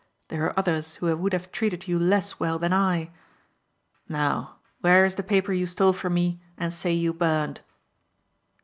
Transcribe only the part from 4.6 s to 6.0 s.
where is the paper you stole